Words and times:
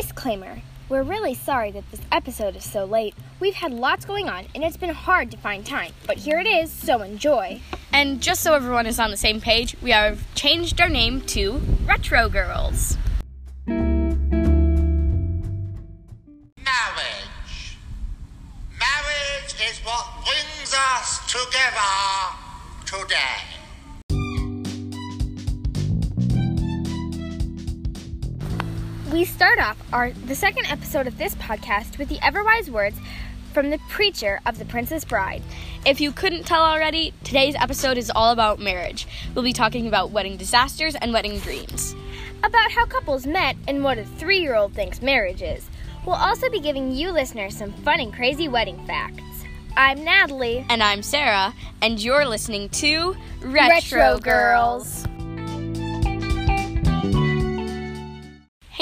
Disclaimer 0.00 0.60
We're 0.88 1.04
really 1.04 1.34
sorry 1.34 1.70
that 1.70 1.88
this 1.92 2.00
episode 2.10 2.56
is 2.56 2.64
so 2.64 2.84
late. 2.84 3.14
We've 3.38 3.54
had 3.54 3.72
lots 3.72 4.04
going 4.04 4.28
on 4.28 4.46
and 4.52 4.64
it's 4.64 4.76
been 4.76 4.90
hard 4.90 5.30
to 5.30 5.36
find 5.36 5.64
time, 5.64 5.92
but 6.04 6.16
here 6.16 6.40
it 6.40 6.48
is, 6.48 6.72
so 6.72 7.02
enjoy. 7.02 7.60
And 7.92 8.20
just 8.20 8.42
so 8.42 8.54
everyone 8.54 8.86
is 8.88 8.98
on 8.98 9.12
the 9.12 9.16
same 9.16 9.40
page, 9.40 9.76
we 9.80 9.92
have 9.92 10.26
changed 10.34 10.80
our 10.80 10.88
name 10.88 11.20
to 11.26 11.60
Retro 11.86 12.28
Girls. 12.28 12.98
Marriage. 13.68 14.18
Marriage 18.76 19.54
is 19.62 19.78
what 19.84 20.06
brings 20.24 20.74
us 20.74 21.20
together 21.30 22.34
today. 22.84 23.53
We 29.14 29.24
start 29.24 29.60
off 29.60 29.76
our 29.92 30.10
the 30.10 30.34
second 30.34 30.66
episode 30.66 31.06
of 31.06 31.18
this 31.18 31.36
podcast 31.36 31.98
with 31.98 32.08
the 32.08 32.18
ever-wise 32.20 32.68
words 32.68 32.98
from 33.52 33.70
the 33.70 33.78
preacher 33.88 34.40
of 34.44 34.58
the 34.58 34.64
Princess 34.64 35.04
Bride. 35.04 35.40
If 35.86 36.00
you 36.00 36.10
couldn't 36.10 36.46
tell 36.46 36.64
already, 36.64 37.14
today's 37.22 37.54
episode 37.54 37.96
is 37.96 38.10
all 38.10 38.32
about 38.32 38.58
marriage. 38.58 39.06
We'll 39.32 39.44
be 39.44 39.52
talking 39.52 39.86
about 39.86 40.10
wedding 40.10 40.36
disasters 40.36 40.96
and 40.96 41.12
wedding 41.12 41.38
dreams. 41.38 41.94
About 42.42 42.72
how 42.72 42.86
couples 42.86 43.24
met 43.24 43.54
and 43.68 43.84
what 43.84 43.98
a 43.98 44.04
three-year-old 44.04 44.72
thinks 44.74 45.00
marriage 45.00 45.42
is. 45.42 45.64
We'll 46.04 46.16
also 46.16 46.50
be 46.50 46.58
giving 46.58 46.90
you 46.90 47.12
listeners 47.12 47.56
some 47.56 47.72
fun 47.72 48.00
and 48.00 48.12
crazy 48.12 48.48
wedding 48.48 48.84
facts. 48.84 49.22
I'm 49.76 50.02
Natalie. 50.02 50.66
And 50.68 50.82
I'm 50.82 51.04
Sarah, 51.04 51.54
and 51.82 52.02
you're 52.02 52.26
listening 52.26 52.68
to 52.70 53.16
Retro, 53.42 54.00
Retro 54.00 54.18
Girls. 54.18 55.06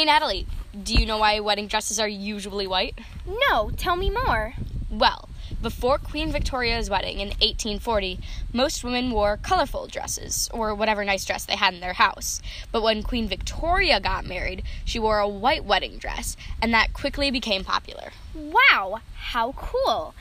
Hey 0.02 0.06
Natalie, 0.06 0.48
do 0.82 0.94
you 0.94 1.06
know 1.06 1.18
why 1.18 1.38
wedding 1.38 1.68
dresses 1.68 2.00
are 2.00 2.08
usually 2.08 2.66
white? 2.66 2.98
No, 3.24 3.70
tell 3.70 3.94
me 3.94 4.10
more. 4.10 4.54
Well, 4.90 5.28
before 5.62 5.96
Queen 5.98 6.32
Victoria's 6.32 6.90
wedding 6.90 7.20
in 7.20 7.28
1840, 7.28 8.18
most 8.52 8.82
women 8.82 9.12
wore 9.12 9.36
colorful 9.36 9.86
dresses, 9.86 10.50
or 10.52 10.74
whatever 10.74 11.04
nice 11.04 11.24
dress 11.24 11.44
they 11.44 11.54
had 11.54 11.72
in 11.72 11.78
their 11.78 11.92
house. 11.92 12.42
But 12.72 12.82
when 12.82 13.04
Queen 13.04 13.28
Victoria 13.28 14.00
got 14.00 14.26
married, 14.26 14.64
she 14.84 14.98
wore 14.98 15.20
a 15.20 15.28
white 15.28 15.64
wedding 15.64 15.98
dress, 15.98 16.36
and 16.60 16.74
that 16.74 16.92
quickly 16.92 17.30
became 17.30 17.62
popular. 17.62 18.10
Wow, 18.34 19.02
how 19.14 19.52
cool! 19.52 20.16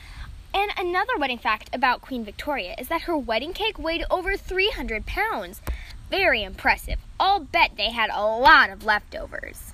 And 0.54 0.70
another 0.78 1.18
wedding 1.18 1.38
fact 1.38 1.74
about 1.74 2.02
Queen 2.02 2.24
Victoria 2.24 2.76
is 2.78 2.86
that 2.86 3.02
her 3.02 3.18
wedding 3.18 3.52
cake 3.52 3.80
weighed 3.80 4.04
over 4.12 4.36
300 4.36 5.06
pounds. 5.06 5.60
Very 6.08 6.44
impressive. 6.44 7.00
I'll 7.18 7.40
bet 7.40 7.72
they 7.76 7.90
had 7.90 8.10
a 8.10 8.22
lot 8.22 8.68
of 8.68 8.84
leftovers. 8.84 9.71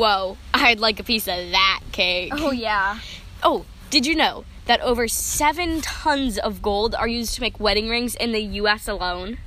Whoa, 0.00 0.36
I'd 0.54 0.78
like 0.78 1.00
a 1.00 1.02
piece 1.02 1.26
of 1.26 1.50
that 1.50 1.80
cake. 1.90 2.32
Oh, 2.32 2.52
yeah. 2.52 3.00
Oh, 3.42 3.66
did 3.90 4.06
you 4.06 4.14
know 4.14 4.44
that 4.66 4.80
over 4.80 5.08
seven 5.08 5.80
tons 5.80 6.38
of 6.38 6.62
gold 6.62 6.94
are 6.94 7.08
used 7.08 7.34
to 7.34 7.40
make 7.40 7.58
wedding 7.58 7.88
rings 7.88 8.14
in 8.14 8.30
the 8.30 8.38
US 8.62 8.86
alone? 8.86 9.38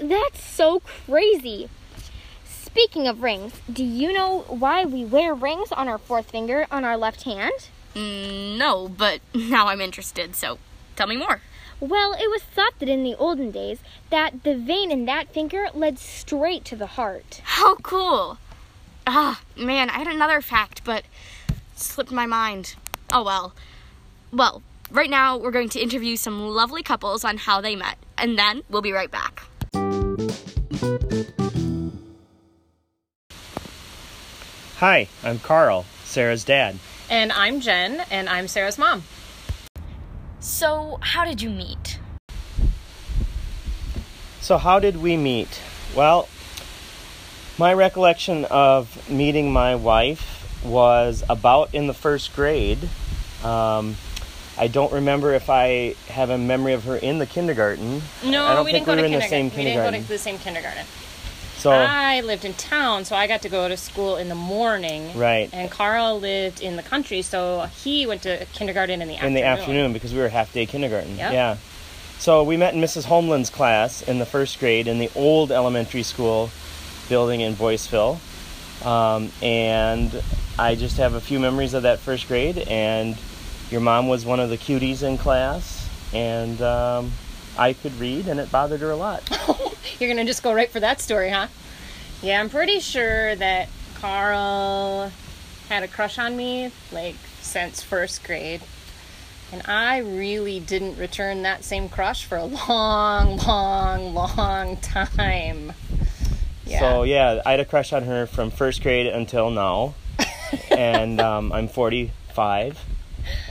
That's 0.00 0.42
so 0.42 0.80
crazy. 0.80 1.68
Speaking 2.42 3.06
of 3.06 3.22
rings, 3.22 3.52
do 3.70 3.84
you 3.84 4.14
know 4.14 4.46
why 4.48 4.86
we 4.86 5.04
wear 5.04 5.34
rings 5.34 5.72
on 5.72 5.88
our 5.88 5.98
fourth 5.98 6.30
finger 6.30 6.66
on 6.70 6.86
our 6.86 6.96
left 6.96 7.24
hand? 7.24 7.68
Mm, 7.94 8.56
no, 8.56 8.88
but 8.88 9.20
now 9.34 9.66
I'm 9.66 9.82
interested, 9.82 10.34
so 10.34 10.56
tell 10.96 11.06
me 11.06 11.18
more. 11.18 11.42
Well, 11.80 12.14
it 12.14 12.30
was 12.30 12.40
thought 12.42 12.78
that 12.78 12.88
in 12.88 13.04
the 13.04 13.14
olden 13.16 13.50
days 13.50 13.80
that 14.08 14.42
the 14.42 14.56
vein 14.56 14.90
in 14.90 15.04
that 15.04 15.34
finger 15.34 15.66
led 15.74 15.98
straight 15.98 16.64
to 16.64 16.76
the 16.76 16.86
heart. 16.96 17.42
How 17.44 17.74
cool! 17.74 18.38
Ah, 19.10 19.40
man, 19.56 19.88
I 19.88 19.94
had 20.00 20.06
another 20.06 20.42
fact, 20.42 20.84
but 20.84 21.02
it 21.48 21.54
slipped 21.76 22.12
my 22.12 22.26
mind. 22.26 22.74
Oh 23.10 23.22
well. 23.22 23.54
Well, 24.30 24.62
right 24.90 25.08
now 25.08 25.38
we're 25.38 25.50
going 25.50 25.70
to 25.70 25.80
interview 25.80 26.14
some 26.14 26.46
lovely 26.50 26.82
couples 26.82 27.24
on 27.24 27.38
how 27.38 27.62
they 27.62 27.74
met, 27.74 27.96
and 28.18 28.38
then 28.38 28.60
we'll 28.68 28.82
be 28.82 28.92
right 28.92 29.10
back. 29.10 29.44
Hi, 34.76 35.08
I'm 35.24 35.38
Carl, 35.38 35.86
Sarah's 36.04 36.44
dad. 36.44 36.78
And 37.08 37.32
I'm 37.32 37.60
Jen, 37.60 38.04
and 38.10 38.28
I'm 38.28 38.46
Sarah's 38.46 38.76
mom. 38.76 39.04
So, 40.38 40.98
how 41.00 41.24
did 41.24 41.40
you 41.40 41.48
meet? 41.48 41.98
So, 44.42 44.58
how 44.58 44.78
did 44.78 44.98
we 44.98 45.16
meet? 45.16 45.62
Well, 45.96 46.28
my 47.58 47.74
recollection 47.74 48.44
of 48.46 49.10
meeting 49.10 49.52
my 49.52 49.74
wife 49.74 50.62
was 50.64 51.24
about 51.28 51.74
in 51.74 51.88
the 51.88 51.94
first 51.94 52.34
grade. 52.34 52.78
Um, 53.42 53.96
I 54.56 54.68
don't 54.68 54.92
remember 54.92 55.34
if 55.34 55.50
I 55.50 55.94
have 56.08 56.30
a 56.30 56.38
memory 56.38 56.72
of 56.72 56.84
her 56.84 56.96
in 56.96 57.18
the 57.18 57.26
kindergarten. 57.26 58.02
No, 58.24 58.44
I 58.44 58.54
don't 58.54 58.64
we 58.64 58.72
think 58.72 58.86
didn't 58.86 58.86
go 58.86 58.92
we 58.92 58.96
to 58.96 59.02
were 59.02 59.14
in 59.14 59.20
the 59.20 59.28
same 59.28 59.50
kindergarten. 59.50 59.92
We 59.92 59.98
didn't 59.98 60.02
go 60.02 60.06
to 60.06 60.08
the 60.08 60.18
same 60.18 60.38
kindergarten. 60.38 60.84
so, 61.58 61.70
I 61.70 62.20
lived 62.22 62.44
in 62.44 62.54
town, 62.54 63.04
so 63.04 63.14
I 63.14 63.26
got 63.26 63.42
to 63.42 63.48
go 63.48 63.68
to 63.68 63.76
school 63.76 64.16
in 64.16 64.28
the 64.28 64.34
morning. 64.34 65.16
Right. 65.16 65.50
And 65.52 65.70
Carl 65.70 66.18
lived 66.18 66.60
in 66.60 66.76
the 66.76 66.82
country, 66.82 67.22
so 67.22 67.68
he 67.82 68.06
went 68.06 68.22
to 68.22 68.46
kindergarten 68.52 69.00
in 69.02 69.08
the 69.08 69.14
in 69.14 69.18
afternoon. 69.18 69.34
the 69.34 69.42
afternoon 69.44 69.92
because 69.92 70.12
we 70.12 70.20
were 70.20 70.28
half 70.28 70.52
day 70.52 70.66
kindergarten. 70.66 71.16
Yep. 71.16 71.32
Yeah. 71.32 71.56
So 72.18 72.42
we 72.42 72.56
met 72.56 72.74
in 72.74 72.80
Mrs. 72.80 73.04
Homeland's 73.04 73.50
class 73.50 74.02
in 74.02 74.18
the 74.18 74.26
first 74.26 74.58
grade 74.58 74.88
in 74.88 74.98
the 74.98 75.10
old 75.14 75.52
elementary 75.52 76.02
school 76.02 76.50
building 77.08 77.40
in 77.40 77.54
Boyceville. 77.54 78.18
Um, 78.84 79.30
and 79.42 80.22
I 80.58 80.74
just 80.74 80.98
have 80.98 81.14
a 81.14 81.20
few 81.20 81.40
memories 81.40 81.74
of 81.74 81.82
that 81.82 81.98
first 81.98 82.28
grade. 82.28 82.58
And 82.58 83.16
your 83.70 83.80
mom 83.80 84.08
was 84.08 84.24
one 84.24 84.40
of 84.40 84.50
the 84.50 84.58
cuties 84.58 85.02
in 85.02 85.18
class. 85.18 85.88
And 86.12 86.60
um, 86.62 87.12
I 87.58 87.72
could 87.72 87.98
read, 87.98 88.28
and 88.28 88.38
it 88.38 88.50
bothered 88.50 88.80
her 88.80 88.90
a 88.90 88.96
lot. 88.96 89.28
You're 89.98 90.08
gonna 90.08 90.24
just 90.24 90.42
go 90.42 90.52
right 90.52 90.70
for 90.70 90.80
that 90.80 91.00
story, 91.00 91.30
huh? 91.30 91.48
Yeah, 92.22 92.40
I'm 92.40 92.48
pretty 92.48 92.80
sure 92.80 93.34
that 93.36 93.68
Carl 93.96 95.12
had 95.68 95.82
a 95.82 95.88
crush 95.88 96.18
on 96.18 96.36
me 96.36 96.70
like 96.92 97.16
since 97.40 97.82
first 97.82 98.24
grade. 98.24 98.62
And 99.50 99.62
I 99.66 99.98
really 99.98 100.60
didn't 100.60 100.98
return 100.98 101.42
that 101.42 101.64
same 101.64 101.88
crush 101.88 102.24
for 102.24 102.36
a 102.36 102.44
long, 102.44 103.36
long, 103.46 104.14
long 104.14 104.76
time. 104.76 105.72
Yeah. 106.68 106.80
So 106.80 107.02
yeah, 107.02 107.42
I 107.44 107.52
had 107.52 107.60
a 107.60 107.64
crush 107.64 107.92
on 107.92 108.04
her 108.04 108.26
from 108.26 108.50
first 108.50 108.82
grade 108.82 109.06
until 109.06 109.50
now, 109.50 109.94
and 110.70 111.20
um, 111.20 111.52
I'm 111.52 111.68
45. 111.68 112.78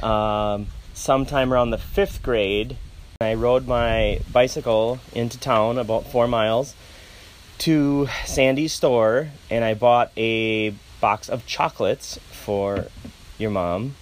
Um, 0.03 0.67
sometime 0.93 1.51
around 1.53 1.71
the 1.71 1.77
fifth 1.77 2.21
grade, 2.21 2.77
I 3.19 3.33
rode 3.33 3.67
my 3.67 4.19
bicycle 4.31 4.99
into 5.13 5.39
town 5.39 5.77
about 5.77 6.05
four 6.07 6.27
miles 6.27 6.75
to 7.59 8.07
Sandy's 8.25 8.73
store, 8.73 9.29
and 9.49 9.63
I 9.65 9.73
bought 9.73 10.11
a 10.15 10.75
box 11.01 11.27
of 11.29 11.45
chocolates 11.45 12.19
for 12.31 12.85
your 13.37 13.51
mom. 13.51 13.95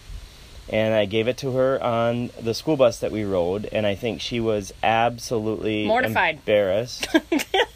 And 0.68 0.96
I 0.96 1.06
gave 1.06 1.28
it 1.28 1.38
to 1.38 1.52
her 1.52 1.82
on 1.84 2.32
the 2.42 2.56
school 2.56 2.76
bus 2.76 3.00
that 3.00 3.12
we 3.12 3.24
rode, 3.24 3.70
and 3.72 3.86
I 3.86 3.94
think 3.94 4.20
she 4.20 4.40
was 4.40 4.74
absolutely 4.82 5.86
Mortified. 5.86 6.38
embarrassed 6.38 7.08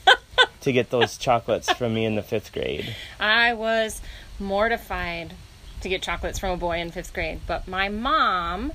to 0.62 0.72
get 0.72 0.90
those 0.90 1.18
chocolates 1.18 1.72
from 1.72 1.94
me 1.94 2.06
in 2.06 2.16
the 2.16 2.22
fifth 2.22 2.52
grade. 2.54 2.96
I 3.20 3.54
was 3.54 4.02
mortified 4.40 5.34
to 5.82 5.90
get 5.90 6.02
chocolates 6.02 6.40
from 6.40 6.52
a 6.52 6.58
boy 6.58 6.80
in 6.80 6.92
fifth 6.92 7.14
grade, 7.14 7.42
but 7.48 7.68
my 7.68 7.90
mom 7.90 8.74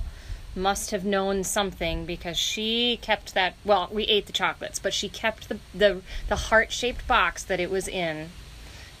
must 0.55 0.91
have 0.91 1.03
known 1.03 1.43
something 1.43 2.05
because 2.05 2.37
she 2.37 2.97
kept 3.01 3.33
that. 3.33 3.55
Well, 3.65 3.89
we 3.91 4.03
ate 4.03 4.25
the 4.25 4.31
chocolates, 4.31 4.79
but 4.79 4.93
she 4.93 5.09
kept 5.09 5.49
the 5.49 5.59
the, 5.73 6.01
the 6.27 6.35
heart 6.35 6.71
shaped 6.71 7.07
box 7.07 7.43
that 7.43 7.59
it 7.59 7.69
was 7.69 7.87
in 7.87 8.29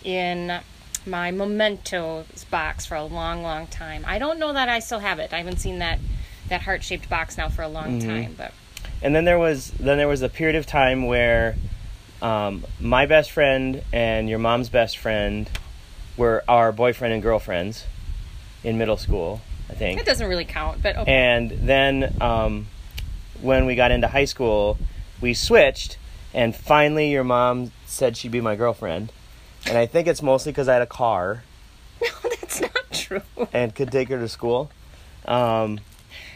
in 0.03 0.59
my 1.05 1.31
mementos 1.31 2.45
box 2.45 2.85
for 2.85 2.95
a 2.95 3.03
long, 3.03 3.41
long 3.41 3.67
time. 3.67 4.03
I 4.07 4.19
don't 4.19 4.39
know 4.39 4.53
that 4.53 4.69
I 4.69 4.79
still 4.79 4.99
have 4.99 5.19
it. 5.19 5.33
I 5.33 5.37
haven't 5.37 5.59
seen 5.59 5.79
that 5.79 5.99
that 6.49 6.61
heart 6.61 6.83
shaped 6.83 7.09
box 7.09 7.37
now 7.37 7.49
for 7.49 7.61
a 7.61 7.67
long 7.67 7.99
mm-hmm. 7.99 8.09
time, 8.09 8.35
but 8.37 8.53
And 9.01 9.15
then 9.15 9.25
there 9.25 9.39
was 9.39 9.71
then 9.71 9.97
there 9.97 10.07
was 10.07 10.21
a 10.21 10.29
period 10.29 10.55
of 10.55 10.65
time 10.65 11.05
where 11.05 11.55
um, 12.21 12.65
my 12.79 13.05
best 13.05 13.31
friend 13.31 13.83
and 13.93 14.29
your 14.29 14.39
mom's 14.39 14.69
best 14.69 14.97
friend 14.97 15.49
were 16.17 16.43
our 16.47 16.71
boyfriend 16.71 17.13
and 17.13 17.21
girlfriends 17.21 17.85
in 18.63 18.77
middle 18.77 18.97
school, 18.97 19.41
I 19.69 19.73
think. 19.73 19.97
That 19.99 20.05
doesn't 20.05 20.27
really 20.27 20.45
count. 20.45 20.81
But 20.81 20.97
okay. 20.97 21.11
And 21.11 21.51
then 21.51 22.15
um, 22.21 22.67
when 23.41 23.65
we 23.65 23.75
got 23.75 23.91
into 23.91 24.07
high 24.07 24.25
school, 24.25 24.77
we 25.21 25.33
switched, 25.33 25.97
and 26.33 26.55
finally 26.55 27.11
your 27.11 27.23
mom 27.23 27.71
said 27.85 28.17
she'd 28.17 28.31
be 28.31 28.41
my 28.41 28.55
girlfriend. 28.55 29.11
And 29.67 29.77
I 29.77 29.85
think 29.85 30.07
it's 30.07 30.21
mostly 30.21 30.51
because 30.51 30.67
I 30.67 30.73
had 30.73 30.81
a 30.81 30.87
car 30.87 31.43
no, 32.01 32.07
that's 32.23 32.61
not 32.61 32.91
true. 32.91 33.21
and 33.53 33.73
could 33.73 33.91
take 33.91 34.09
her 34.09 34.19
to 34.19 34.27
school. 34.27 34.69
Um, 35.25 35.79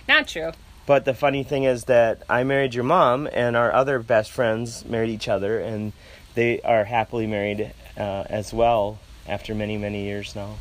Not 0.07 0.27
true. 0.27 0.51
But 0.89 1.05
the 1.05 1.13
funny 1.13 1.43
thing 1.43 1.65
is 1.65 1.83
that 1.83 2.23
I 2.27 2.43
married 2.43 2.73
your 2.73 2.83
mom, 2.83 3.29
and 3.31 3.55
our 3.55 3.71
other 3.71 3.99
best 3.99 4.31
friends 4.31 4.83
married 4.85 5.11
each 5.11 5.27
other, 5.27 5.59
and 5.59 5.93
they 6.33 6.61
are 6.61 6.83
happily 6.83 7.27
married 7.27 7.73
uh, 7.95 8.23
as 8.27 8.51
well 8.51 8.97
after 9.27 9.53
many, 9.53 9.77
many 9.77 10.05
years 10.05 10.35
now. 10.35 10.55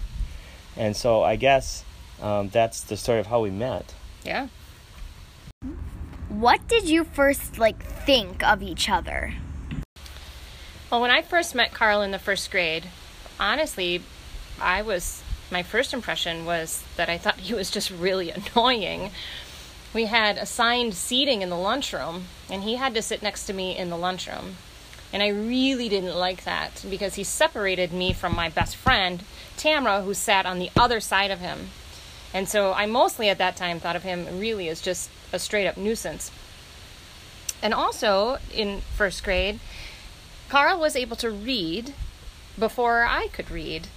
And 0.77 0.95
so 0.95 1.23
I 1.23 1.37
guess 1.37 1.83
um, 2.21 2.51
that's 2.51 2.83
the 2.83 2.99
story 2.99 3.21
of 3.21 3.29
how 3.29 3.41
we 3.41 3.49
met. 3.49 3.95
Yeah. 4.23 4.49
What 6.29 6.69
did 6.69 6.91
you 6.91 7.05
first 7.05 7.57
like 7.57 7.83
think 7.83 8.43
of 8.43 8.63
each 8.63 8.91
other? 8.91 9.33
Well, 10.93 11.01
when 11.01 11.11
I 11.11 11.23
first 11.23 11.55
met 11.55 11.73
Carl 11.73 12.03
in 12.03 12.11
the 12.11 12.19
first 12.19 12.51
grade, 12.51 12.85
honestly, 13.41 14.03
I 14.61 14.83
was 14.83 15.23
my 15.51 15.63
first 15.63 15.95
impression 15.95 16.45
was 16.45 16.85
that 16.97 17.09
I 17.09 17.17
thought 17.17 17.37
he 17.37 17.55
was 17.55 17.71
just 17.71 17.91
really 17.91 18.31
annoying. 18.55 19.11
We 19.95 20.05
had 20.05 20.37
assigned 20.37 20.95
seating 20.95 21.43
in 21.43 21.49
the 21.49 21.57
lunchroom, 21.57 22.27
and 22.51 22.63
he 22.63 22.77
had 22.77 22.95
to 22.95 23.03
sit 23.03 23.23
next 23.23 23.47
to 23.47 23.53
me 23.53 23.77
in 23.77 23.91
the 23.91 23.97
lunchroom. 23.97 24.57
And 25.13 25.23
I 25.23 25.29
really 25.29 25.89
didn't 25.89 26.17
like 26.17 26.45
that 26.45 26.85
because 26.89 27.15
he 27.15 27.25
separated 27.25 27.93
me 27.93 28.13
from 28.13 28.37
my 28.37 28.51
best 28.51 28.77
friend, 28.77 29.23
Tamra, 29.57 30.05
who 30.05 30.13
sat 30.13 30.45
on 30.45 30.59
the 30.59 30.71
other 30.77 31.01
side 31.01 31.31
of 31.31 31.41
him. 31.41 31.71
And 32.35 32.49
so 32.49 32.75
I 32.75 32.85
mostly 32.85 33.31
at 33.31 33.39
that 33.39 33.57
time 33.57 33.81
thought 33.81 33.97
of 33.97 34.03
him 34.03 34.39
really 34.39 34.69
as 34.69 34.83
just 34.83 35.11
a 35.33 35.39
straight 35.39 35.67
up 35.67 35.79
nuisance. 35.79 36.31
And 37.63 37.73
also 37.73 38.39
in 38.55 38.83
first 38.97 39.25
grade, 39.25 39.61
Carl 40.49 40.79
was 40.79 40.95
able 40.95 41.17
to 41.17 41.31
read 41.31 41.95
before 42.59 43.05
I 43.05 43.29
could 43.29 43.51
read. 43.51 43.89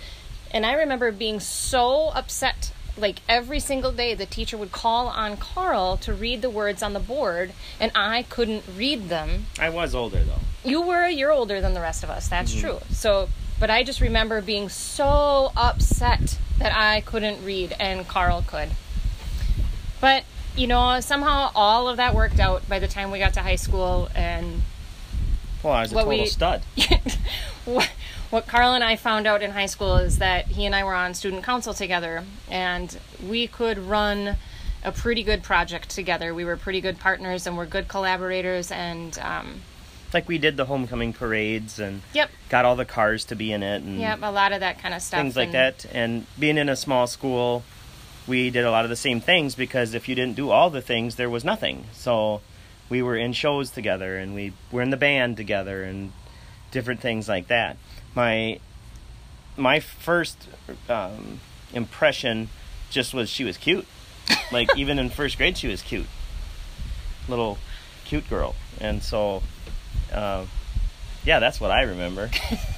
And 0.52 0.66
I 0.66 0.74
remember 0.74 1.12
being 1.12 1.40
so 1.40 2.10
upset. 2.10 2.72
Like 2.98 3.20
every 3.28 3.60
single 3.60 3.92
day, 3.92 4.14
the 4.14 4.26
teacher 4.26 4.58
would 4.58 4.72
call 4.72 5.08
on 5.08 5.38
Carl 5.38 5.98
to 5.98 6.14
read 6.14 6.42
the 6.42 6.50
words 6.50 6.84
on 6.84 6.94
the 6.94 7.00
board, 7.00 7.54
and 7.80 7.92
I 7.96 8.24
couldn't 8.24 8.64
read 8.76 9.10
them. 9.10 9.48
I 9.60 9.70
was 9.70 9.96
older 9.96 10.24
though. 10.24 10.40
You 10.64 10.82
were 10.82 11.04
a 11.04 11.12
year 11.12 11.32
older 11.32 11.62
than 11.62 11.74
the 11.74 11.82
rest 11.82 12.04
of 12.04 12.10
us, 12.10 12.28
that's 12.28 12.52
mm-hmm. 12.52 12.68
true. 12.68 12.80
So, 12.92 13.30
but 13.60 13.70
I 13.70 13.84
just 13.84 14.02
remember 14.02 14.42
being 14.42 14.70
so 14.70 15.52
upset 15.56 16.38
that 16.60 16.76
I 16.76 17.02
couldn't 17.02 17.44
read 17.44 17.76
and 17.80 18.08
Carl 18.08 18.44
could. 18.46 18.70
But, 20.00 20.24
you 20.56 20.68
know, 20.68 21.00
somehow 21.00 21.52
all 21.56 21.88
of 21.88 21.98
that 21.98 22.14
worked 22.14 22.40
out 22.40 22.68
by 22.68 22.80
the 22.80 22.88
time 22.88 23.12
we 23.12 23.20
got 23.20 23.34
to 23.36 23.42
high 23.42 23.56
school, 23.56 24.10
and 24.14 24.62
Well, 25.64 25.74
I 25.74 25.82
was 25.82 25.92
a 25.92 25.96
total 25.96 26.10
we- 26.10 26.26
stud. 26.28 26.62
what, 27.66 27.90
what 28.32 28.48
Carl 28.48 28.74
and 28.74 28.84
I 28.84 28.96
found 28.96 29.28
out 29.28 29.42
in 29.42 29.52
high 29.52 29.66
school 29.68 29.98
is 29.98 30.18
that 30.18 30.48
he 30.48 30.66
and 30.66 30.74
I 30.74 30.84
were 30.84 30.96
on 30.96 31.14
student 31.14 31.44
council 31.44 31.74
together, 31.74 32.24
and 32.50 32.98
we 33.28 33.46
could 33.46 33.78
run 33.78 34.38
a 34.84 34.92
pretty 34.92 35.22
good 35.22 35.44
project 35.44 35.90
together. 35.90 36.34
We 36.34 36.46
were 36.46 36.58
pretty 36.58 36.82
good 36.82 36.98
partners, 36.98 37.46
and 37.46 37.56
we're 37.58 37.66
good 37.66 37.88
collaborators. 37.88 38.72
And 38.72 39.20
um, 39.20 39.62
Like 40.14 40.28
we 40.28 40.38
did 40.38 40.58
the 40.58 40.66
homecoming 40.66 41.14
parades 41.14 41.78
and 41.78 42.02
yep, 42.14 42.32
got 42.50 42.66
all 42.66 42.76
the 42.76 42.86
cars 42.86 43.26
to 43.26 43.36
be 43.36 43.52
in 43.52 43.64
it 43.64 43.84
and 43.84 44.00
yep, 44.00 44.20
a 44.24 44.32
lot 44.32 44.54
of 44.54 44.62
that 44.62 44.80
kind 44.80 44.94
of 44.94 45.02
stuff. 45.02 45.20
things 45.22 45.36
like 45.36 45.48
and- 45.48 45.56
that. 45.56 45.86
And 45.92 46.26
being 46.40 46.58
in 46.58 46.70
a 46.70 46.76
small 46.76 47.08
school, 47.08 47.64
we 48.28 48.50
did 48.50 48.64
a 48.66 48.72
lot 48.72 48.86
of 48.86 48.90
the 48.90 48.96
same 48.96 49.22
things 49.22 49.56
because 49.56 49.94
if 49.94 50.08
you 50.10 50.16
didn't 50.16 50.36
do 50.36 50.50
all 50.50 50.70
the 50.70 50.82
things, 50.82 51.16
there 51.16 51.30
was 51.30 51.44
nothing. 51.44 51.86
So 51.94 52.42
we 52.90 53.02
were 53.02 53.18
in 53.18 53.34
shows 53.34 53.72
together 53.72 54.18
and 54.18 54.34
we 54.34 54.54
were 54.72 54.82
in 54.82 54.90
the 54.90 54.98
band 54.98 55.38
together 55.38 55.84
and 55.84 56.12
different 56.72 57.00
things 57.02 57.28
like 57.30 57.48
that. 57.48 57.78
My 58.16 58.60
my 59.58 59.80
first 59.80 60.48
um, 60.90 61.40
impression 61.74 62.50
just 62.90 63.14
was 63.14 63.30
she 63.30 63.44
was 63.44 63.58
cute. 63.58 63.86
Like 64.52 64.76
even 64.78 65.00
in 65.00 65.10
first 65.10 65.38
grade, 65.38 65.58
she 65.58 65.68
was 65.70 65.82
cute, 65.82 66.08
little 67.30 67.58
cute 68.06 68.30
girl, 68.30 68.56
and 68.82 69.02
so 69.02 69.44
uh, 70.14 70.46
yeah, 71.24 71.40
that's 71.40 71.60
what 71.62 71.72
I 71.72 71.84
remember. 71.84 72.30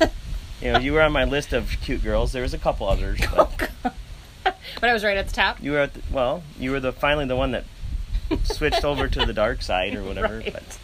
you 0.62 0.72
know, 0.72 0.80
you 0.80 0.94
were 0.94 1.02
on 1.02 1.12
my 1.12 1.24
list 1.26 1.52
of 1.54 1.70
cute 1.82 2.04
girls. 2.04 2.32
There 2.32 2.44
was 2.44 2.54
a 2.54 2.58
couple 2.60 2.88
others, 2.88 3.20
but 3.36 3.70
But 4.44 4.90
I 4.90 4.94
was 4.94 5.04
right 5.04 5.18
at 5.18 5.28
the 5.28 5.34
top. 5.34 5.62
you 5.62 5.72
were 5.72 5.80
at 5.80 5.94
the, 5.94 6.02
well, 6.12 6.44
you 6.60 6.72
were 6.72 6.80
the 6.80 6.92
finally 6.94 7.26
the 7.26 7.36
one 7.36 7.52
that 7.52 7.66
switched 8.44 8.84
over 8.86 9.08
to 9.08 9.26
the 9.26 9.34
dark 9.34 9.62
side 9.62 9.96
or 9.96 10.04
whatever. 10.04 10.38
Right. 10.40 10.54
But 10.54 10.78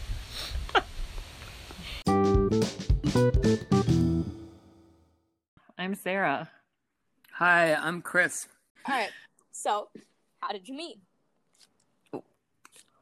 Sarah. 6.02 6.48
Hi, 7.34 7.74
I'm 7.74 8.00
Chris. 8.00 8.48
All 8.88 8.94
right. 8.94 9.10
So, 9.52 9.88
how 10.40 10.52
did 10.52 10.66
you 10.66 10.74
meet? 10.74 10.98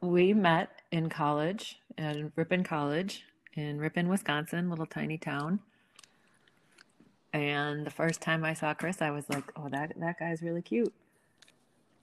We 0.01 0.33
met 0.33 0.69
in 0.91 1.07
college 1.07 1.79
at 1.97 2.17
Ripon 2.35 2.63
College 2.63 3.23
in 3.53 3.79
Ripon, 3.79 4.09
Wisconsin, 4.09 4.69
little 4.69 4.85
tiny 4.85 5.17
town. 5.17 5.59
And 7.31 7.85
the 7.85 7.91
first 7.91 8.19
time 8.21 8.43
I 8.43 8.53
saw 8.53 8.73
Chris, 8.73 9.01
I 9.01 9.11
was 9.11 9.29
like, 9.29 9.49
"Oh, 9.55 9.69
that 9.69 9.93
that 9.97 10.19
guy's 10.19 10.41
really 10.41 10.61
cute." 10.61 10.93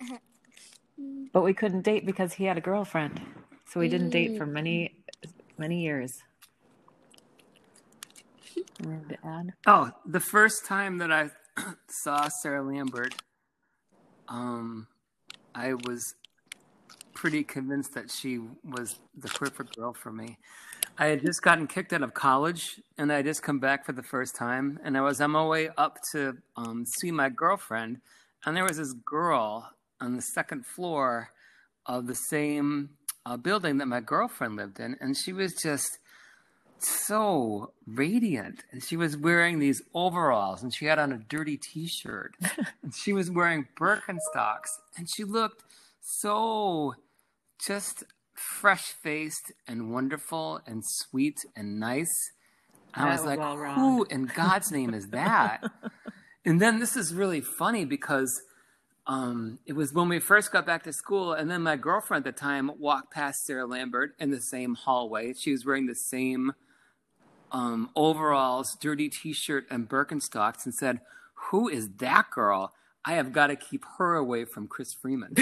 But 1.30 1.42
we 1.42 1.52
couldn't 1.52 1.82
date 1.82 2.06
because 2.06 2.32
he 2.32 2.44
had 2.44 2.56
a 2.56 2.62
girlfriend, 2.62 3.20
so 3.68 3.78
we 3.78 3.90
didn't 3.90 4.08
date 4.08 4.38
for 4.38 4.46
many 4.46 4.96
many 5.58 5.82
years. 5.82 6.22
Anything 8.80 9.08
to 9.08 9.26
add? 9.26 9.52
Oh, 9.66 9.90
the 10.04 10.20
first 10.20 10.66
time 10.66 10.98
that 10.98 11.12
I 11.12 11.30
saw 11.88 12.28
Sarah 12.42 12.62
Lambert, 12.62 13.14
um, 14.28 14.86
I 15.54 15.74
was 15.74 16.14
pretty 17.14 17.42
convinced 17.42 17.94
that 17.94 18.10
she 18.10 18.38
was 18.62 18.96
the 19.16 19.28
perfect 19.28 19.76
girl 19.76 19.94
for 19.94 20.12
me. 20.12 20.38
I 20.98 21.06
had 21.06 21.22
just 21.22 21.42
gotten 21.42 21.66
kicked 21.66 21.92
out 21.92 22.02
of 22.02 22.14
college, 22.14 22.80
and 22.98 23.12
I 23.12 23.22
just 23.22 23.42
come 23.42 23.58
back 23.58 23.84
for 23.84 23.92
the 23.92 24.02
first 24.02 24.36
time, 24.36 24.78
and 24.84 24.96
I 24.96 25.00
was 25.00 25.20
on 25.20 25.30
my 25.32 25.44
way 25.44 25.70
up 25.76 25.98
to 26.12 26.36
um, 26.56 26.84
see 27.00 27.10
my 27.10 27.28
girlfriend, 27.28 28.00
and 28.44 28.56
there 28.56 28.64
was 28.64 28.76
this 28.76 28.94
girl 29.04 29.70
on 30.00 30.16
the 30.16 30.22
second 30.22 30.66
floor 30.66 31.30
of 31.86 32.06
the 32.06 32.14
same 32.14 32.90
uh, 33.24 33.36
building 33.36 33.78
that 33.78 33.86
my 33.86 34.00
girlfriend 34.00 34.56
lived 34.56 34.80
in, 34.80 34.96
and 35.00 35.16
she 35.16 35.32
was 35.32 35.54
just 35.54 35.98
so 36.78 37.72
radiant. 37.86 38.64
And 38.70 38.82
she 38.82 38.96
was 38.96 39.16
wearing 39.16 39.58
these 39.58 39.82
overalls 39.94 40.62
and 40.62 40.72
she 40.72 40.86
had 40.86 40.98
on 40.98 41.12
a 41.12 41.18
dirty 41.18 41.56
t-shirt. 41.56 42.34
And 42.82 42.94
she 42.94 43.12
was 43.12 43.30
wearing 43.30 43.66
birkenstocks 43.78 44.78
and 44.96 45.08
she 45.10 45.24
looked 45.24 45.64
so 46.00 46.94
just 47.64 48.04
fresh 48.34 48.92
faced 48.92 49.52
and 49.66 49.92
wonderful 49.92 50.60
and 50.66 50.84
sweet 50.84 51.44
and 51.56 51.80
nice. 51.80 52.30
And 52.94 53.06
i 53.06 53.10
was 53.10 53.24
was 53.24 53.36
like 53.36 53.74
who 53.74 54.04
in 54.04 54.26
god's 54.26 54.70
name 54.70 54.94
is 54.94 55.08
that? 55.08 55.62
And 56.46 56.62
then 56.62 56.78
this 56.78 56.96
is 56.96 57.12
really 57.12 57.40
funny 57.40 57.84
because 57.84 58.40
um, 59.08 59.58
it 59.66 59.72
was 59.72 59.92
when 59.92 60.08
we 60.08 60.20
first 60.20 60.52
got 60.52 60.64
back 60.64 60.84
to 60.84 60.92
school, 60.92 61.32
and 61.32 61.50
then 61.50 61.62
my 61.62 61.74
girlfriend 61.74 62.24
at 62.24 62.36
the 62.36 62.40
time 62.40 62.70
walked 62.78 63.12
past 63.12 63.44
Sarah 63.44 63.66
Lambert 63.66 64.14
in 64.20 64.30
the 64.30 64.40
same 64.40 64.76
hallway. 64.76 65.34
She 65.34 65.50
was 65.50 65.66
wearing 65.66 65.86
the 65.86 65.94
same 65.96 66.52
um, 67.56 67.88
overalls, 67.96 68.76
dirty 68.80 69.08
T-shirt, 69.08 69.66
and 69.70 69.88
Birkenstocks, 69.88 70.66
and 70.66 70.74
said, 70.74 71.00
"Who 71.50 71.68
is 71.68 71.88
that 71.96 72.30
girl? 72.30 72.74
I 73.02 73.14
have 73.14 73.32
got 73.32 73.46
to 73.46 73.56
keep 73.56 73.82
her 73.96 74.14
away 74.16 74.44
from 74.44 74.68
Chris 74.68 74.92
Freeman." 74.92 75.34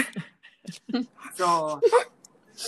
so 1.35 1.81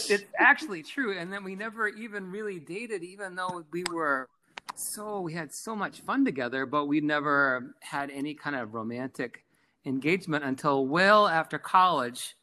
it's 0.09 0.25
actually 0.37 0.83
true, 0.83 1.17
and 1.17 1.31
then 1.31 1.45
we 1.45 1.55
never 1.55 1.87
even 1.87 2.29
really 2.29 2.59
dated, 2.59 3.03
even 3.03 3.35
though 3.35 3.63
we 3.71 3.85
were 3.89 4.27
so 4.75 5.21
we 5.21 5.31
had 5.31 5.53
so 5.53 5.77
much 5.77 6.01
fun 6.01 6.25
together, 6.25 6.65
but 6.65 6.87
we 6.87 6.99
never 6.99 7.73
had 7.79 8.11
any 8.11 8.33
kind 8.33 8.55
of 8.57 8.73
romantic 8.73 9.45
engagement 9.85 10.43
until 10.43 10.85
well 10.85 11.25
after 11.25 11.57
college, 11.57 12.35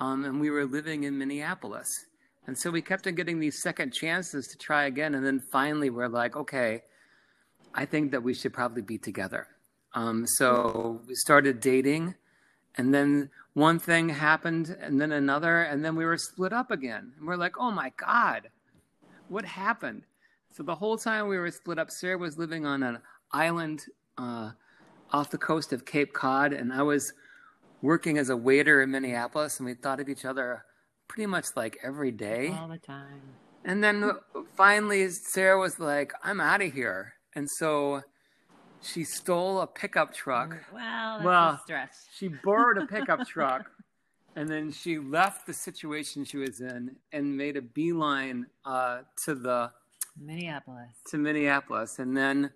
um, 0.00 0.24
and 0.24 0.40
we 0.40 0.50
were 0.50 0.66
living 0.66 1.04
in 1.04 1.16
Minneapolis. 1.18 2.06
And 2.48 2.56
so 2.56 2.70
we 2.70 2.80
kept 2.80 3.06
on 3.06 3.14
getting 3.14 3.40
these 3.40 3.60
second 3.60 3.92
chances 3.92 4.46
to 4.46 4.56
try 4.56 4.86
again, 4.86 5.14
and 5.14 5.24
then 5.24 5.38
finally 5.38 5.90
we're 5.90 6.08
like, 6.08 6.34
okay, 6.34 6.82
I 7.74 7.84
think 7.84 8.10
that 8.12 8.22
we 8.22 8.32
should 8.32 8.54
probably 8.54 8.80
be 8.80 8.96
together. 8.96 9.48
Um, 9.92 10.26
so 10.26 11.02
we 11.06 11.14
started 11.14 11.60
dating, 11.60 12.14
and 12.76 12.94
then 12.94 13.28
one 13.52 13.78
thing 13.78 14.08
happened, 14.08 14.74
and 14.80 14.98
then 14.98 15.12
another, 15.12 15.60
and 15.60 15.84
then 15.84 15.94
we 15.94 16.06
were 16.06 16.16
split 16.16 16.54
up 16.54 16.70
again. 16.70 17.12
And 17.18 17.28
we're 17.28 17.36
like, 17.36 17.60
oh 17.60 17.70
my 17.70 17.92
God, 17.98 18.48
what 19.28 19.44
happened? 19.44 20.04
So 20.50 20.62
the 20.62 20.74
whole 20.74 20.96
time 20.96 21.28
we 21.28 21.36
were 21.36 21.50
split 21.50 21.78
up, 21.78 21.90
Sarah 21.90 22.16
was 22.16 22.38
living 22.38 22.64
on 22.64 22.82
an 22.82 23.00
island 23.30 23.84
uh, 24.16 24.52
off 25.12 25.28
the 25.28 25.36
coast 25.36 25.74
of 25.74 25.84
Cape 25.84 26.14
Cod, 26.14 26.54
and 26.54 26.72
I 26.72 26.80
was 26.80 27.12
working 27.82 28.16
as 28.16 28.30
a 28.30 28.36
waiter 28.38 28.80
in 28.80 28.90
Minneapolis, 28.90 29.58
and 29.58 29.66
we 29.66 29.74
thought 29.74 30.00
of 30.00 30.08
each 30.08 30.24
other 30.24 30.64
pretty 31.08 31.26
much 31.26 31.46
like 31.56 31.78
every 31.82 32.10
day. 32.10 32.54
All 32.58 32.68
the 32.68 32.78
time. 32.78 33.20
And 33.64 33.82
then 33.82 34.12
finally, 34.56 35.08
Sarah 35.10 35.58
was 35.58 35.78
like, 35.78 36.12
I'm 36.22 36.40
out 36.40 36.62
of 36.62 36.72
here. 36.72 37.14
And 37.34 37.50
so 37.50 38.02
she 38.80 39.04
stole 39.04 39.60
a 39.60 39.66
pickup 39.66 40.14
truck. 40.14 40.56
Well, 40.72 41.16
that's 41.16 41.24
Well, 41.24 41.48
a 41.50 41.60
stretch. 41.64 41.90
She 42.14 42.28
borrowed 42.28 42.78
a 42.78 42.86
pickup 42.94 43.26
truck 43.26 43.66
and 44.38 44.48
then 44.48 44.70
she 44.70 44.98
left 44.98 45.46
the 45.48 45.52
situation 45.52 46.24
she 46.24 46.36
was 46.36 46.60
in 46.60 46.94
and 47.12 47.36
made 47.36 47.56
a 47.56 47.62
beeline 47.62 48.46
uh, 48.64 49.00
to 49.24 49.34
the 49.34 49.72
Minneapolis. 50.16 50.90
to 51.10 51.18
Minneapolis. 51.18 51.98
And 51.98 52.16
then 52.16 52.52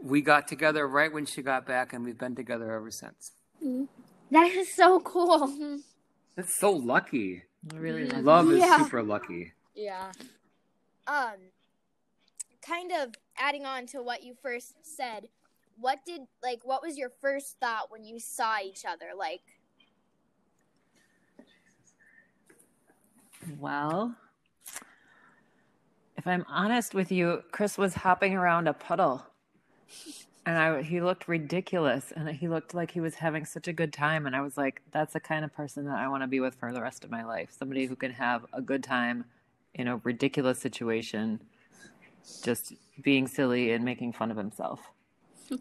we 0.00 0.20
got 0.20 0.46
together 0.46 0.86
right 0.86 1.12
when 1.12 1.26
she 1.26 1.42
got 1.42 1.66
back, 1.66 1.92
and 1.92 2.04
we've 2.04 2.18
been 2.18 2.36
together 2.36 2.70
ever 2.72 2.92
since. 2.92 3.32
That 4.30 4.46
is 4.52 4.72
so 4.74 5.00
cool. 5.00 5.52
That's 6.36 6.58
so 6.60 6.70
lucky. 6.70 7.42
I 7.72 7.76
really 7.78 8.06
love 8.06 8.24
Love 8.24 8.52
is 8.52 8.60
Yeah. 8.60 8.76
super 8.76 9.02
lucky. 9.02 9.52
Yeah. 9.74 10.12
Um, 11.06 11.52
kind 12.62 12.92
of 12.92 13.14
adding 13.36 13.64
on 13.64 13.86
to 13.86 14.02
what 14.02 14.22
you 14.22 14.34
first 14.34 14.74
said, 14.82 15.28
what 15.76 16.04
did 16.06 16.22
like 16.42 16.60
what 16.64 16.82
was 16.82 16.96
your 16.96 17.10
first 17.20 17.58
thought 17.60 17.90
when 17.90 18.04
you 18.04 18.18
saw 18.18 18.58
each 18.60 18.84
other? 18.84 19.10
Like, 19.16 19.42
Well, 23.58 24.16
if 26.16 26.26
I'm 26.26 26.44
honest 26.48 26.94
with 26.94 27.12
you, 27.12 27.42
Chris 27.50 27.76
was 27.76 27.94
hopping 27.94 28.34
around 28.34 28.68
a 28.68 28.72
puddle. 28.72 29.26
And 30.46 30.58
I, 30.58 30.82
he 30.82 31.00
looked 31.00 31.26
ridiculous 31.26 32.12
and 32.14 32.28
he 32.28 32.48
looked 32.48 32.74
like 32.74 32.90
he 32.90 33.00
was 33.00 33.14
having 33.14 33.46
such 33.46 33.66
a 33.66 33.72
good 33.72 33.92
time. 33.92 34.26
And 34.26 34.36
I 34.36 34.42
was 34.42 34.58
like, 34.58 34.82
that's 34.92 35.14
the 35.14 35.20
kind 35.20 35.44
of 35.44 35.54
person 35.54 35.86
that 35.86 35.98
I 35.98 36.06
want 36.08 36.22
to 36.22 36.26
be 36.26 36.40
with 36.40 36.54
for 36.54 36.72
the 36.72 36.82
rest 36.82 37.02
of 37.02 37.10
my 37.10 37.24
life. 37.24 37.48
Somebody 37.58 37.86
who 37.86 37.96
can 37.96 38.10
have 38.12 38.44
a 38.52 38.60
good 38.60 38.84
time 38.84 39.24
in 39.74 39.88
a 39.88 39.96
ridiculous 39.98 40.58
situation, 40.58 41.40
just 42.42 42.74
being 43.02 43.26
silly 43.26 43.72
and 43.72 43.84
making 43.84 44.12
fun 44.12 44.30
of 44.30 44.36
himself. 44.36 44.80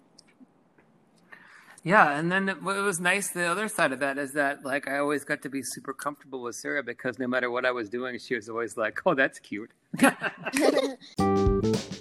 Yeah, 1.85 2.17
and 2.17 2.31
then 2.31 2.47
it, 2.47 2.63
what 2.63 2.77
was 2.77 3.01
nice, 3.01 3.31
the 3.31 3.43
other 3.43 3.67
side 3.67 3.91
of 3.91 3.99
that 3.99 4.17
is 4.17 4.31
that 4.35 4.63
like 4.63 4.87
I 4.87 4.99
always 4.99 5.25
got 5.25 5.41
to 5.41 5.49
be 5.49 5.61
super 5.61 5.91
comfortable 5.91 6.41
with 6.41 6.55
Sarah 6.55 6.81
because 6.81 7.19
no 7.19 7.27
matter 7.27 7.51
what 7.51 7.65
I 7.65 7.71
was 7.71 7.89
doing, 7.89 8.17
she 8.19 8.35
was 8.35 8.47
always 8.47 8.77
like, 8.77 9.01
"Oh, 9.05 9.13
that's 9.13 9.37
cute." 9.39 9.69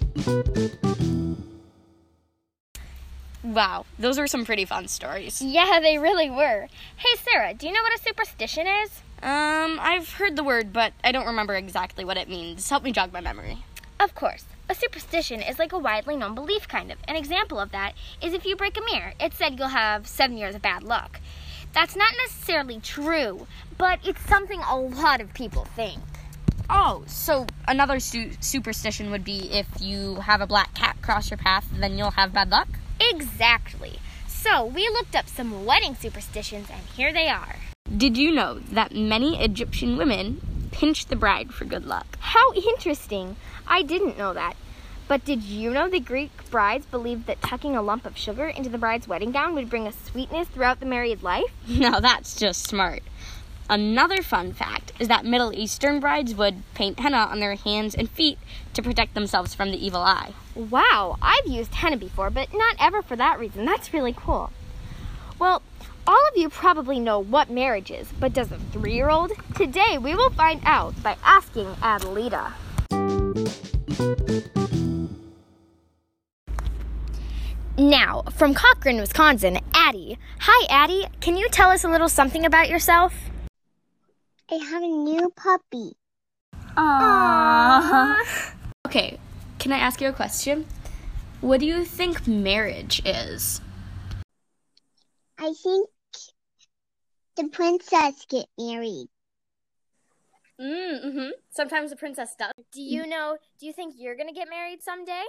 Wow, 3.53 3.85
those 3.99 4.17
were 4.17 4.25
some 4.27 4.45
pretty 4.45 4.65
fun 4.65 4.87
stories. 4.87 5.41
yeah, 5.41 5.79
they 5.79 5.97
really 5.99 6.29
were. 6.29 6.67
Hey, 6.97 7.15
Sarah, 7.17 7.53
do 7.53 7.67
you 7.67 7.73
know 7.73 7.83
what 7.83 7.93
a 7.93 8.01
superstition 8.01 8.65
is? 8.65 9.01
Um, 9.21 9.79
I've 9.79 10.13
heard 10.13 10.35
the 10.35 10.43
word, 10.43 10.73
but 10.73 10.93
I 11.03 11.11
don't 11.11 11.27
remember 11.27 11.55
exactly 11.55 12.03
what 12.03 12.17
it 12.17 12.27
means. 12.27 12.67
Help 12.69 12.83
me 12.83 12.91
jog 12.91 13.13
my 13.13 13.21
memory. 13.21 13.63
Of 13.99 14.15
course. 14.15 14.45
A 14.69 14.75
superstition 14.75 15.41
is 15.41 15.59
like 15.59 15.71
a 15.71 15.77
widely 15.77 16.15
known 16.15 16.33
belief, 16.33 16.67
kind 16.67 16.91
of. 16.91 16.97
An 17.07 17.15
example 17.15 17.59
of 17.59 17.71
that 17.71 17.93
is 18.21 18.33
if 18.33 18.43
you 18.45 18.55
break 18.55 18.75
a 18.77 18.81
mirror, 18.91 19.13
it's 19.19 19.37
said 19.37 19.59
you'll 19.59 19.67
have 19.67 20.07
seven 20.07 20.35
years 20.35 20.55
of 20.55 20.61
bad 20.61 20.83
luck. 20.83 21.19
That's 21.73 21.95
not 21.95 22.13
necessarily 22.25 22.79
true, 22.79 23.45
but 23.77 23.99
it's 24.03 24.25
something 24.25 24.61
a 24.61 24.77
lot 24.77 25.21
of 25.21 25.33
people 25.33 25.65
think. 25.75 26.01
Oh, 26.69 27.03
so 27.07 27.45
another 27.67 27.99
su- 27.99 28.31
superstition 28.39 29.11
would 29.11 29.23
be 29.23 29.49
if 29.51 29.67
you 29.79 30.15
have 30.15 30.41
a 30.41 30.47
black 30.47 30.73
cat 30.73 30.97
cross 31.01 31.29
your 31.29 31.37
path, 31.37 31.67
then 31.73 31.97
you'll 31.97 32.11
have 32.11 32.33
bad 32.33 32.49
luck? 32.49 32.67
Exactly. 32.99 33.99
So 34.27 34.65
we 34.65 34.87
looked 34.89 35.15
up 35.15 35.27
some 35.27 35.65
wedding 35.65 35.95
superstitions, 35.95 36.69
and 36.69 36.81
here 36.95 37.13
they 37.13 37.27
are. 37.27 37.55
Did 37.95 38.17
you 38.17 38.31
know 38.31 38.59
that 38.59 38.93
many 38.93 39.41
Egyptian 39.41 39.97
women 39.97 40.69
pinch 40.71 41.05
the 41.05 41.15
bride 41.15 41.53
for 41.53 41.65
good 41.65 41.85
luck? 41.85 42.17
How 42.19 42.53
interesting. 42.53 43.35
I 43.67 43.83
didn't 43.83 44.17
know 44.17 44.33
that. 44.33 44.55
But 45.07 45.25
did 45.25 45.43
you 45.43 45.71
know 45.71 45.89
the 45.89 45.99
Greek 45.99 46.31
brides 46.49 46.85
believed 46.85 47.27
that 47.27 47.41
tucking 47.41 47.75
a 47.75 47.81
lump 47.81 48.05
of 48.05 48.17
sugar 48.17 48.47
into 48.47 48.69
the 48.69 48.77
bride's 48.77 49.07
wedding 49.07 49.31
gown 49.31 49.53
would 49.53 49.69
bring 49.69 49.85
a 49.85 49.91
sweetness 49.91 50.47
throughout 50.47 50.79
the 50.79 50.85
married 50.85 51.23
life? 51.23 51.51
Now 51.67 51.99
that's 51.99 52.35
just 52.35 52.65
smart. 52.65 53.03
Another 53.69 54.21
fun 54.21 54.53
fact 54.53 54.91
is 54.99 55.07
that 55.07 55.25
Middle 55.25 55.53
Eastern 55.53 55.99
brides 55.99 56.35
would 56.35 56.63
paint 56.73 56.99
henna 56.99 57.17
on 57.17 57.39
their 57.39 57.55
hands 57.55 57.95
and 57.95 58.09
feet 58.09 58.37
to 58.73 58.81
protect 58.81 59.13
themselves 59.13 59.55
from 59.55 59.71
the 59.71 59.85
evil 59.85 60.01
eye. 60.01 60.33
Wow, 60.53 61.17
I've 61.21 61.47
used 61.47 61.73
henna 61.75 61.97
before, 61.97 62.29
but 62.29 62.53
not 62.53 62.75
ever 62.79 63.01
for 63.01 63.15
that 63.15 63.39
reason. 63.39 63.65
That's 63.65 63.93
really 63.93 64.13
cool. 64.13 64.51
Well, 65.39 65.61
all 66.05 66.27
of 66.31 66.37
you 66.37 66.49
probably 66.49 66.99
know 66.99 67.19
what 67.19 67.49
marriage 67.49 67.89
is, 67.89 68.09
but 68.19 68.33
does 68.33 68.51
a 68.51 68.57
three 68.57 68.93
year 68.93 69.09
old? 69.09 69.31
Today 69.55 69.97
we 69.97 70.13
will 70.13 70.29
find 70.31 70.61
out 70.65 71.01
by 71.01 71.15
asking 71.23 71.67
Adelita. 71.75 72.51
Now, 77.77 78.23
from 78.33 78.53
Cochrane, 78.53 78.99
Wisconsin, 78.99 79.59
Addie. 79.73 80.19
Hi, 80.41 80.67
Addie. 80.69 81.07
Can 81.21 81.37
you 81.37 81.49
tell 81.49 81.71
us 81.71 81.83
a 81.83 81.89
little 81.89 82.09
something 82.09 82.45
about 82.45 82.69
yourself? 82.69 83.15
I 84.53 84.57
have 84.57 84.83
a 84.83 84.87
new 84.87 85.33
puppy. 85.35 85.93
Aww. 86.77 88.15
Okay, 88.85 89.17
can 89.57 89.71
I 89.71 89.79
ask 89.79 89.99
you 89.99 90.09
a 90.09 90.13
question? 90.13 90.67
What 91.41 91.59
do 91.59 91.65
you 91.65 91.83
think 91.83 92.27
marriage 92.27 93.01
is? 93.03 93.61
I 95.39 95.53
think 95.53 95.89
the 97.35 97.47
princess 97.47 98.27
get 98.29 98.45
married. 98.59 99.07
Mm-hmm. 100.61 101.29
Sometimes 101.49 101.89
the 101.89 101.95
princess 101.95 102.35
does. 102.37 102.51
Do 102.71 102.81
you 102.83 103.07
know, 103.07 103.37
do 103.59 103.65
you 103.65 103.73
think 103.73 103.95
you're 103.97 104.15
gonna 104.15 104.33
get 104.33 104.49
married 104.51 104.83
someday? 104.83 105.23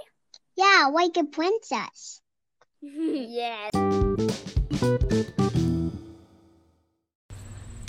Yeah, 0.55 0.91
like 0.93 1.17
a 1.17 1.23
princess. 1.23 2.21
yes. 2.83 3.71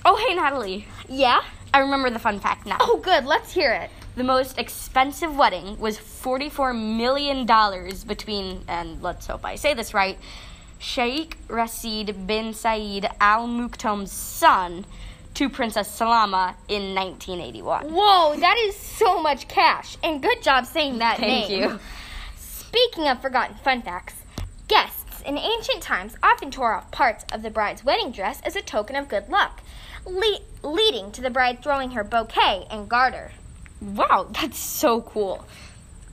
Oh, 0.08 0.14
hey, 0.14 0.36
Natalie. 0.36 0.86
Yeah? 1.08 1.42
I 1.74 1.80
remember 1.80 2.10
the 2.10 2.20
fun 2.20 2.38
fact 2.38 2.64
now. 2.64 2.76
Oh, 2.78 3.00
good. 3.02 3.24
Let's 3.24 3.52
hear 3.52 3.72
it. 3.72 3.90
The 4.14 4.22
most 4.22 4.56
expensive 4.56 5.34
wedding 5.34 5.80
was 5.80 5.98
$44 5.98 6.96
million 6.96 7.44
between, 8.06 8.60
and 8.68 9.02
let's 9.02 9.26
hope 9.26 9.44
I 9.44 9.56
say 9.56 9.74
this 9.74 9.92
right, 9.92 10.16
Sheikh 10.78 11.36
Rashid 11.48 12.24
bin 12.24 12.54
Saeed 12.54 13.08
Al 13.20 13.48
Maktoum's 13.48 14.12
son 14.12 14.86
to 15.34 15.48
Princess 15.48 15.90
Salama 15.90 16.54
in 16.68 16.94
1981. 16.94 17.92
Whoa, 17.92 18.36
that 18.38 18.56
is 18.58 18.76
so 18.76 19.20
much 19.20 19.48
cash. 19.48 19.96
And 20.04 20.22
good 20.22 20.40
job 20.40 20.66
saying 20.66 20.98
that 20.98 21.18
Thank 21.18 21.50
name. 21.50 21.62
you. 21.62 21.80
Speaking 22.36 23.08
of 23.08 23.20
forgotten 23.20 23.56
fun 23.56 23.82
facts, 23.82 24.14
guests 24.68 25.04
in 25.26 25.36
ancient 25.36 25.82
times 25.82 26.16
often 26.22 26.50
tore 26.50 26.74
off 26.74 26.90
parts 26.92 27.24
of 27.32 27.42
the 27.42 27.50
bride's 27.50 27.84
wedding 27.84 28.12
dress 28.12 28.40
as 28.42 28.54
a 28.54 28.62
token 28.62 28.94
of 28.94 29.08
good 29.08 29.28
luck, 29.28 29.60
le- 30.06 30.40
leading 30.62 31.10
to 31.12 31.20
the 31.20 31.30
bride 31.30 31.62
throwing 31.62 31.90
her 31.90 32.04
bouquet 32.04 32.66
and 32.70 32.88
garter. 32.88 33.32
Wow, 33.80 34.28
that's 34.30 34.58
so 34.58 35.02
cool. 35.02 35.44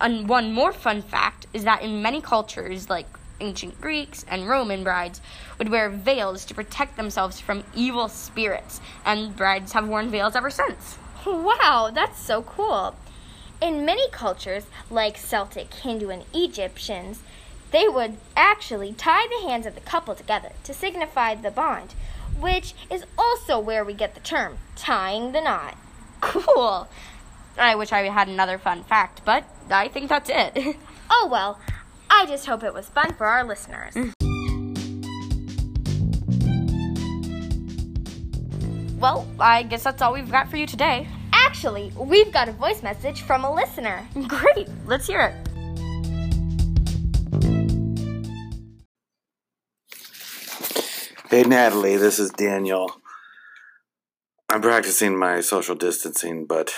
And 0.02 0.28
one 0.28 0.52
more 0.52 0.74
fun 0.74 1.02
fact 1.04 1.46
is 1.54 1.64
that 1.64 1.84
in 1.84 2.02
many 2.02 2.22
cultures, 2.22 2.90
like 2.90 3.06
ancient 3.40 3.80
Greeks 3.80 4.26
and 4.28 4.48
Roman 4.48 4.84
brides, 4.84 5.22
would 5.60 5.70
wear 5.70 5.90
veils 5.90 6.44
to 6.46 6.56
protect 6.56 6.98
themselves 6.98 7.40
from 7.40 7.64
evil 7.76 8.08
spirits, 8.08 8.82
and 9.06 9.36
brides 9.36 9.74
have 9.74 9.88
worn 9.88 10.10
veils 10.10 10.36
ever 10.36 10.50
since. 10.50 10.98
Wow, 11.26 11.92
that's 11.94 12.20
so 12.20 12.42
cool. 12.42 12.96
In 13.62 13.86
many 13.86 14.10
cultures, 14.10 14.66
like 14.90 15.18
Celtic, 15.18 15.74
Hindu, 15.74 16.10
and 16.10 16.26
Egyptians, 16.34 17.22
they 17.74 17.90
would 17.90 18.16
actually 18.38 18.94
tie 18.94 19.28
the 19.28 19.50
hands 19.50 19.66
of 19.66 19.74
the 19.74 19.82
couple 19.82 20.14
together 20.14 20.52
to 20.64 20.74
signify 20.74 21.34
the 21.34 21.50
bond, 21.50 21.96
which 22.40 22.76
is 22.90 23.04
also 23.18 23.60
where 23.60 23.84
we 23.84 23.94
get 23.94 24.14
the 24.14 24.22
term 24.22 24.60
tying 24.76 25.32
the 25.32 25.42
knot. 25.42 25.76
Cool. 26.22 26.88
I 27.58 27.76
wish 27.76 27.92
I 27.92 28.04
had 28.04 28.28
another 28.28 28.60
fun 28.60 28.84
fact, 28.84 29.22
but 29.26 29.44
I 29.70 29.88
think 29.90 30.08
that's 30.08 30.30
it. 30.32 30.78
Oh 31.16 31.28
well, 31.30 31.60
I 32.10 32.26
just 32.26 32.48
hope 32.48 32.64
it 32.64 32.74
was 32.74 32.88
fun 32.90 33.14
for 33.14 33.28
our 33.28 33.44
listeners. 33.44 33.94
Mm. 33.94 34.14
well, 39.00 39.28
I 39.40 39.64
guess 39.64 39.84
that's 39.84 40.02
all 40.02 40.14
we've 40.14 40.32
got 40.32 40.50
for 40.50 40.58
you 40.58 40.66
today. 40.66 41.08
Actually, 41.34 41.92
we've 41.96 42.32
got 42.32 42.48
a 42.50 42.54
voice 42.54 42.82
message 42.82 43.22
from 43.22 43.44
a 43.44 43.54
listener. 43.54 44.08
Great, 44.28 44.70
let's 44.88 45.06
hear 45.06 45.22
it. 45.22 45.53
Hey, 51.34 51.42
Natalie, 51.42 51.98
this 51.98 52.20
is 52.20 52.30
Daniel. 52.30 53.02
I'm 54.52 54.62
practicing 54.62 55.18
my 55.18 55.42
social 55.42 55.74
distancing, 55.74 56.46
but 56.46 56.72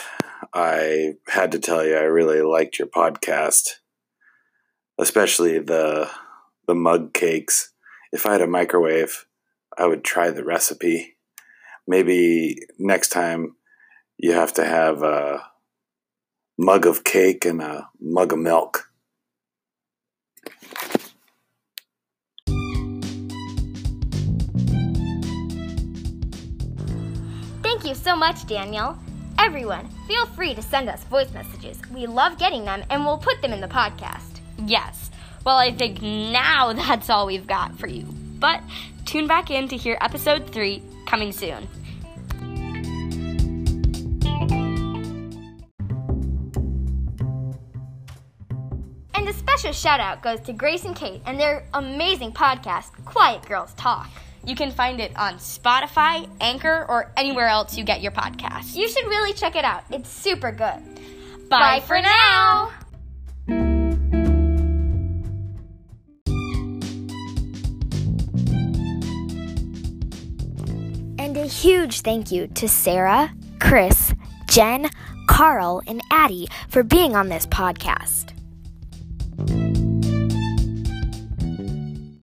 I 0.54 1.16
had 1.28 1.52
to 1.52 1.60
tell 1.60 1.86
you 1.86 1.98
I 1.98 2.04
really 2.04 2.42
liked 2.42 2.80
your 2.80 2.88
podcast, 2.88 3.72
especially 4.98 5.60
the 5.60 6.10
the 6.68 6.74
mug 6.74 7.14
cakes. 7.14 7.74
If 8.14 8.26
I 8.26 8.32
had 8.32 8.42
a 8.42 8.48
microwave, 8.48 9.26
I 9.78 9.88
would 9.88 10.06
try 10.06 10.32
the 10.32 10.46
recipe. 10.46 11.18
Maybe 11.86 12.60
next 12.80 13.10
time 13.10 13.58
you 14.18 14.32
have 14.32 14.54
to 14.54 14.64
have 14.64 15.04
a 15.04 15.50
mug 16.58 16.86
of 16.86 17.04
cake 17.04 17.44
and 17.44 17.62
a 17.62 17.90
mug 18.00 18.32
of 18.32 18.40
milk. 18.40 18.90
Thank 27.86 27.98
you 28.00 28.04
so 28.04 28.16
much, 28.16 28.48
Daniel. 28.48 28.98
Everyone, 29.38 29.88
feel 30.08 30.26
free 30.26 30.56
to 30.56 30.62
send 30.64 30.90
us 30.90 31.04
voice 31.04 31.32
messages. 31.36 31.80
We 31.94 32.08
love 32.08 32.40
getting 32.40 32.66
them 32.66 32.84
and 32.90 33.06
we'll 33.06 33.20
put 33.20 33.44
them 33.44 33.54
in 33.54 33.62
the 33.62 33.68
podcast. 33.68 34.40
Yes. 34.66 35.12
Well, 35.46 35.58
I 35.58 35.72
think 35.72 36.02
now 36.02 36.74
that's 36.74 37.12
all 37.12 37.28
we've 37.28 37.46
got 37.46 37.78
for 37.78 37.86
you. 37.86 38.06
But 38.40 38.64
tune 39.06 39.28
back 39.28 39.52
in 39.52 39.68
to 39.68 39.78
hear 39.78 40.00
episode 40.02 40.52
3 40.52 40.82
coming 41.06 41.32
soon. 41.32 41.68
And 49.14 49.30
a 49.30 49.34
special 49.34 49.74
shout 49.74 50.00
out 50.00 50.24
goes 50.24 50.40
to 50.40 50.54
Grace 50.54 50.86
and 50.86 50.96
Kate 50.96 51.22
and 51.28 51.40
their 51.40 51.68
amazing 51.76 52.32
podcast, 52.32 53.06
Quiet 53.06 53.46
Girls 53.46 53.76
Talk. 53.76 54.10
You 54.46 54.56
can 54.56 54.72
find 54.72 55.00
it 55.02 55.16
on 55.18 55.36
Spotify, 55.36 56.30
Anchor, 56.40 56.86
or 56.88 57.12
anywhere 57.18 57.48
else 57.48 57.76
you 57.78 57.84
get 57.84 58.02
your 58.02 58.12
podcasts. 58.12 58.76
You 58.76 58.88
should 58.88 59.08
really 59.08 59.34
check 59.34 59.56
it 59.56 59.66
out. 59.66 59.84
It's 59.90 60.10
super 60.10 60.52
good. 60.52 60.82
Bye, 61.50 61.82
for 61.86 62.00
now. 62.00 62.72
And 71.18 71.38
a 71.38 71.48
huge 71.48 72.02
thank 72.02 72.32
you 72.32 72.46
to 72.48 72.70
Sarah, 72.70 73.34
Chris, 73.60 74.14
Jen, 74.48 74.90
Carl, 75.28 75.82
and 75.88 76.02
Addie 76.12 76.48
for 76.70 76.84
being 76.84 77.16
on 77.16 77.30
this 77.30 77.48
podcast. 77.48 78.35